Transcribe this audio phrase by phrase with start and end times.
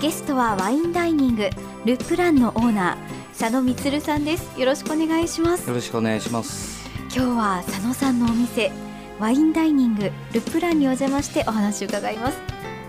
[0.00, 1.48] ゲストはワインダイニング
[1.86, 4.60] ルプランのオーナー佐野光さんです。
[4.60, 5.66] よろしくお願いします。
[5.66, 6.86] よろしくお願いします。
[7.14, 8.70] 今日は佐野さんのお店
[9.18, 12.38] ワインダイニングルプランにお邪魔してお話を伺います。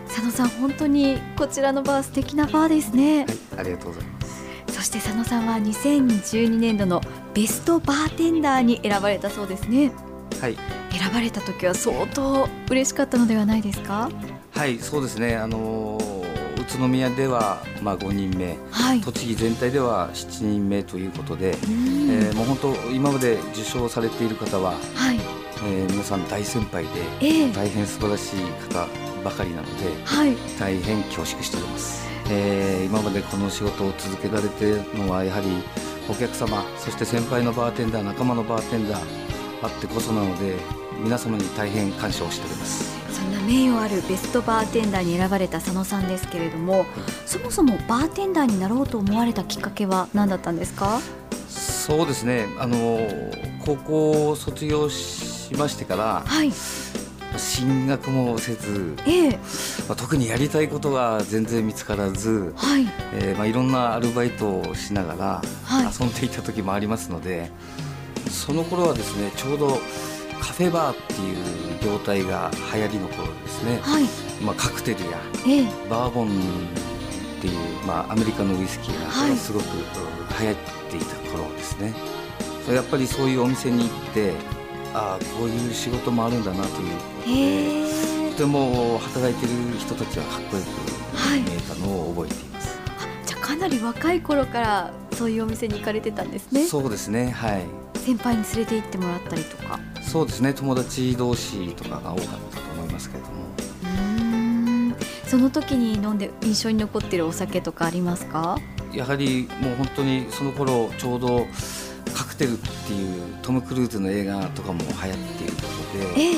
[0.07, 3.27] 佐野さん本当にこちらのバー素敵なバーですね、はい、
[3.59, 4.43] ありがとうございます。
[4.73, 7.01] そして佐野さんは2012年度の
[7.33, 9.93] ベストバーテンダーに選ばれたそうですね。
[10.41, 10.57] はい。
[10.91, 14.09] 選ばれた時は相当嬉しかったのではないですか？
[14.51, 15.35] はいそうですね。
[15.37, 15.96] あの宇都
[16.87, 25.19] 宮ではまあ5人目、はい、栃木全体では7人目ということで、えー、もう本当今まで受賞されている方は、はい、
[25.65, 26.89] えー、皆さん大先輩で、
[27.21, 28.35] えー、大変素晴らしい
[28.69, 28.87] 方
[29.23, 35.47] ばかりなので、はい、大変恐縮しております、えー、今までこの仕事を続けられているのはやはり
[36.09, 39.01] お客様そして先輩のバーテンダー仲間のバーテンダー
[39.61, 40.55] あってこそなので
[41.01, 42.96] 皆様に大変感謝をしております。
[42.96, 42.96] そ
[43.27, 46.85] んな名誉あるベストバーテンダーに選ばれた佐野さんですけれども、
[47.25, 50.99] そもそもバーテンダーになろうと思われたきっかけは何だったんですか？
[51.47, 52.47] そうですね。
[52.59, 52.99] あの
[53.63, 56.51] 高校を卒業しましてから、はい、
[57.37, 59.31] 進学もせず、ええ。
[59.87, 62.87] まあ、特にやりたいことが全然見つからず、はい。
[63.13, 65.41] えーまあ、いろんなアルバイトをしながら
[65.99, 67.51] 遊んでいた時もありますので、はい、
[68.29, 69.79] その頃はですねちょうど
[70.39, 71.37] カフェバーっていう
[71.83, 74.03] 業態が流行りの頃ですね、はい。
[74.43, 75.17] まあ、カクテルや、
[75.47, 76.31] ええ、バーボンっ
[77.41, 79.65] ていう、まあ、アメリカのウイスキーがすごく
[80.39, 80.55] 流行っ
[80.89, 81.93] ていた頃ですね、
[82.65, 84.33] はい、やっぱりそういうお店に行って
[84.93, 90.67] ああこういう仕事もあるんだなということでとても働いてる人たちはかっこよく
[91.49, 96.65] 見えたのを覚えています、はい、じゃあかなり若い頃からそういうお店に行かれてたんですね。
[96.65, 97.65] そうですねはい
[98.07, 99.77] 先輩に連れて行ってもらったりとか。
[100.01, 100.53] そうですね。
[100.53, 103.43] 友達同士とかが多かったと思いますけれども。
[103.83, 104.95] うん。
[105.25, 108.57] その時に飲んで印象に残ってるお酒とかありますか？
[108.93, 111.47] やはりもう本当にその頃ちょうど
[112.13, 116.35] カクテルっていうトム・クルーズの映画とかも流行っていることで、ええ、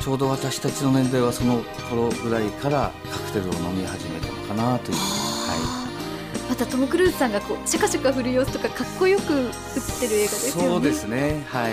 [0.00, 4.96] ちょうど私たちの年代はその頃ぐらいからカクテルを飲み始めたのかなという。
[4.98, 5.91] はい
[6.52, 9.50] またトム・クルーズさんがこうシャカシャカ振る様子とかかっこよく映っ
[10.00, 10.68] てる映画ですよね。
[10.68, 11.46] そうですね。
[11.48, 11.72] はい。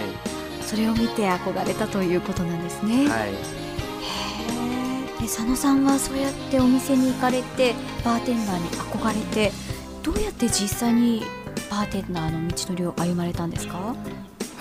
[0.61, 3.09] それを見て憧れたということなんですね。
[3.09, 3.33] はい、へ
[5.19, 7.75] え佐野さんはそうやってお店に行かれて
[8.05, 9.51] バーテンダーに憧れて
[10.01, 11.23] どうやって実際に
[11.69, 13.77] バーテンダーの道のりを歩まれたんですか？
[13.79, 13.93] は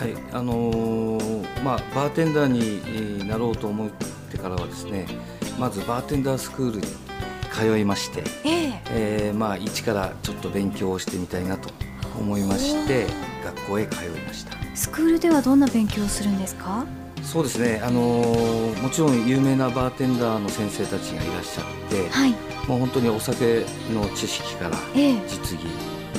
[0.04, 0.14] い。
[0.32, 3.88] あのー、まあ、バーテンダーになろうと思っ
[4.32, 5.06] てからはですね
[5.60, 6.86] まずバーテンダースクールに
[7.58, 11.70] 通いまして、えー、えー、まあ、一からちょっと勉強をしてみたいなと
[12.18, 13.06] 思いまして
[13.44, 14.56] 学校へ通いました。
[14.76, 16.84] スクールではどんな勉強をするんですか？
[17.22, 22.30] そうですね、あのー、もちろん有名なバーテンダーの先生たちがいらっしゃって、はい、
[22.68, 24.78] もう本当にお酒の知識から
[25.26, 25.66] 実技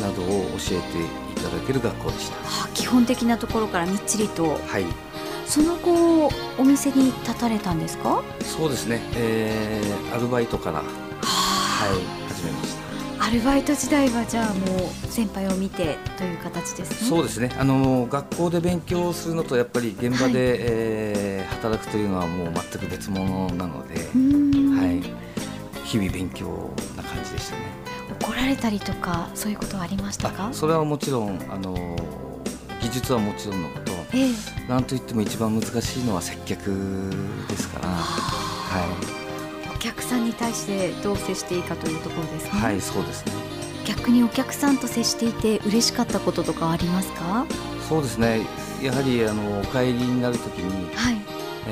[0.02, 0.26] などを
[0.58, 4.86] 教えていただける学校でした、はあ、基本的なところからみっちりと、はい、
[5.46, 8.22] その後お店に立たれたんですか？
[8.42, 10.84] そうですね、えー、アルバイトから
[11.80, 11.92] はい
[12.28, 12.76] 始めまし
[13.18, 13.26] た。
[13.26, 17.08] アルバイト時代はじゃあもう先輩を見てという形ですね。
[17.08, 17.56] そうですね。
[17.58, 24.02] あの学校で勉強するのとやっぱり現場で、はい、えー、働くというのはもう全く別物なので、は
[24.92, 27.62] い、日々勉強な感じでしたね。
[28.22, 30.50] 怒られたりとかそういうことはありましたか？
[30.52, 31.96] それはもちろんあの
[32.82, 34.34] 技術はもちろんのこと、ええ、
[34.68, 36.72] なんといっても一番難しいのは接客
[37.48, 37.88] ですから。
[37.88, 39.16] はい。
[39.16, 39.19] お
[39.80, 42.50] 客さんに対してどう接していいかというところですね。
[42.52, 43.32] はいそうですね。
[43.86, 47.46] 逆にお客さんと接していて嬉しかったこととかありますか？
[47.88, 48.46] そうですね。
[48.84, 51.18] やはりあのお帰りになるときに、はい。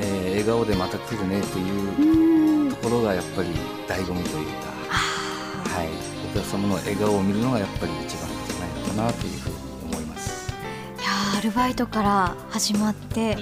[0.02, 3.48] ー、笑顔でまた来るねというところがやっぱり
[3.88, 5.88] 醍醐味というか、はい、
[6.30, 9.56] お客様の笑顔を見るのがやっぱり一番じゃないのかなというふうに
[9.90, 10.52] 思います。
[10.98, 11.08] いや
[11.38, 13.38] アルバイトから始まって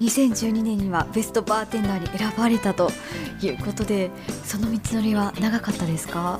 [0.00, 2.90] 2012年にはベストバーテンダーに選ばれたと
[3.42, 4.10] いうことで
[4.44, 6.38] その道のりは長かったですか？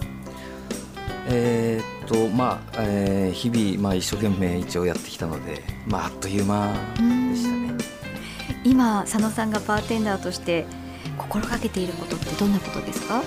[1.31, 7.75] えー、っとまあ、えー、日々、まあ、一生懸命一応やってきたので、まあ、あっという間でしたね。
[8.64, 10.64] 今佐野さんがバーテンダーとして
[11.19, 13.22] 心がけていることってどんなことですか、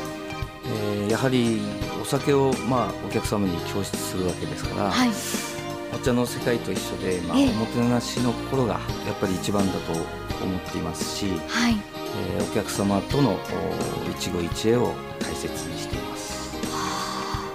[0.66, 1.62] えー、やはり
[2.01, 5.10] お酒を、まあ、お客様に供出するわけですから、はい。
[5.10, 5.12] お
[6.01, 9.94] 茶の世界と一緒で、まあ、おもてなしの心がやっぱり一番だと
[10.44, 11.75] 思っていますし、はい。
[12.36, 13.39] えー、お客様との
[14.18, 17.50] 一期一会を大切にしています、は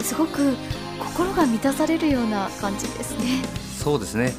[0.00, 0.56] あ、すごく
[0.98, 3.42] 心が満たされるような感じですね。
[3.78, 4.32] そうですね。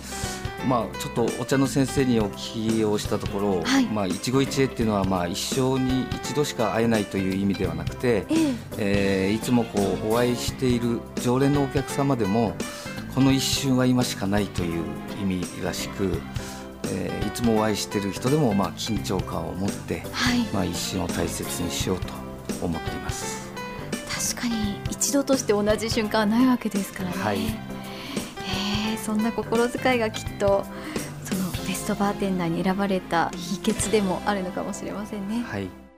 [0.68, 3.86] まあ、ちょっとお茶の先生にお聞きをしたところ、はい。
[3.86, 8.54] まあ、一期一会っていうのは、まあ、一生に一度しか会えないという意味ではなくて、ええ。
[8.78, 12.56] えーいつもこうお会いしている常連のお客様でも
[13.14, 14.84] この一瞬は今しかないという
[15.22, 16.12] 意味らしく、
[16.92, 22.08] えーいつもお会いしている人でも、まあ、緊張感を持って、はいまあ、一瞬を大切にしようと
[22.66, 23.52] 思っています。
[24.36, 30.66] 確かに一度として同じ瞬間はないわけですからね、はいえーそんな心遣いがきっと
[31.24, 35.42] そのベストバーテンダーに選ばれた秘訣でもあるのかもしれませんね。
[35.44, 35.89] はい